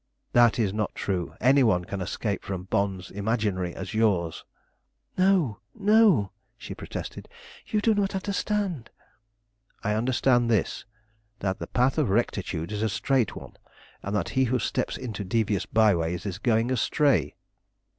[0.33, 1.35] "That is not true.
[1.39, 4.43] Any one can escape from bonds imaginary as yours."
[5.15, 7.29] "No, no," she protested;
[7.67, 8.89] "you do not understand."
[9.83, 10.85] "I understand this:
[11.41, 13.53] that the path of rectitude is a straight one,
[14.01, 17.35] and that he who steps into devious byways is going astray."